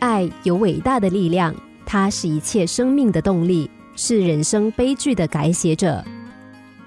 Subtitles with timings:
[0.00, 6.02] 爱有伟大的力量，它是一切生命的动力，是人生悲剧的改写者。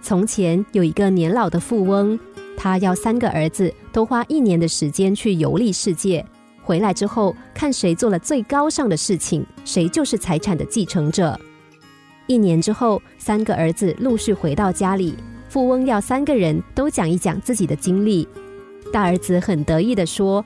[0.00, 2.18] 从前有一个年老的富翁，
[2.56, 6.24] 他要三个儿子都花一年的时间去游历世界，
[6.62, 11.38] 回来之后看谁做了最高尚的事情，谁就是财产的继承者。
[12.26, 15.14] 一年之后，三个儿子陆续回到家里，
[15.50, 18.26] 富翁要三个人都讲一讲自己的经历。
[18.90, 20.42] 大儿子很得意地说。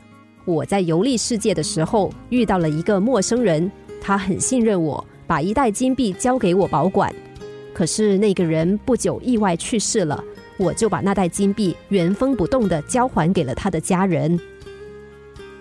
[0.49, 3.71] 我在游历世界的时候遇到了一个陌生人，
[4.01, 7.15] 他很信任我，把一袋金币交给我保管。
[7.75, 10.25] 可是那个人不久意外去世了，
[10.57, 14.41] 我就把那袋金币原封不动的交还给了他的家人。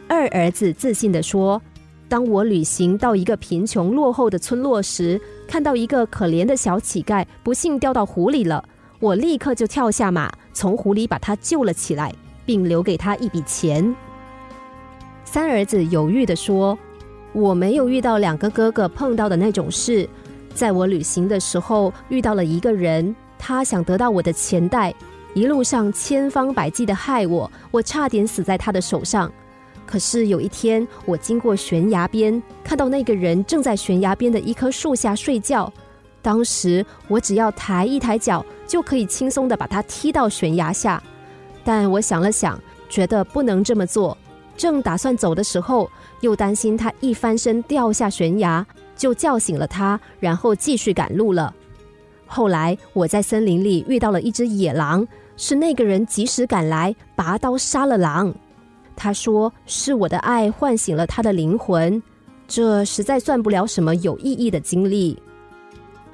[0.07, 1.61] 二儿子自信地说
[2.07, 8.63] ：“当我旅行到一个贫穷落后的村落时，看到一个可怜的小乞丐不幸掉到湖里了，
[9.01, 13.93] 我立刻就跳下马，从湖里把他救了起来，并留给他一笔钱。”
[15.29, 16.79] 三儿子犹豫的说
[17.33, 20.07] ：“我没有遇到两个哥哥碰到的那种事，
[20.53, 24.95] 在我旅行的时候遇到了一个人，他想得到我的钱袋，
[25.33, 29.29] 一路上千方百计的害我，我差点死在他的手上。
[29.85, 35.71] 可是有一天，我经过悬崖边，看到那个人正在悬崖边的一棵树下睡觉，
[36.21, 41.03] 当时我只要抬一抬脚，就可以轻松的把他踢到悬崖下。
[41.65, 44.17] 但我想了想，觉得不能这么做。”
[44.57, 45.89] 正打算走的时候，
[46.21, 51.53] 又担心他一翻身掉下悬崖，就叫醒了他，然后继续赶路了。
[52.25, 58.33] 后来我在森林里遇到了一只野狼，是那个人及时赶来，拔刀杀了狼。
[58.95, 62.01] 他说是我的爱唤醒了他的灵魂，
[62.47, 65.21] 这实在算不了什么有意义的经历。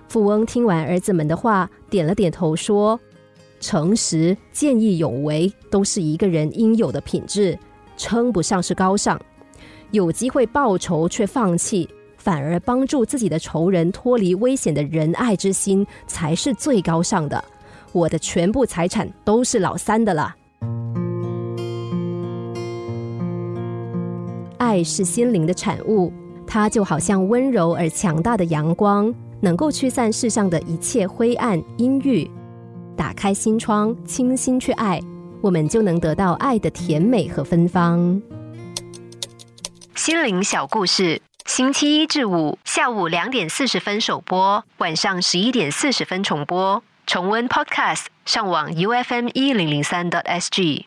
[0.10, 3.00] 富翁听完儿子们的话，点了点头说
[3.62, 7.58] ：“诚实、见义勇为都是一个人应有的品质。”
[8.04, 9.18] 称不上是高尚，
[9.92, 17.42] 有机会报仇却放弃，反而帮助自己的仇人脱离危险的仁爱之心，才是最高尚的。
[17.94, 20.36] 我的全部财产都是老三的了。
[24.58, 26.12] 爱是心灵的产物，
[26.46, 32.30] 它就好像温柔而强大的阳光，能够驱散世上的一切灰暗阴郁。
[32.98, 35.00] 打开心窗，倾心去爱。
[35.44, 38.22] 我们就能得到爱的甜美和芬芳。
[39.94, 46.82] 心灵小故事，星期一至五下午两点四十分首播，晚上十一点四十分重播。
[47.06, 50.86] 重温 Podcast，上网 U F M 一零零三 t S G。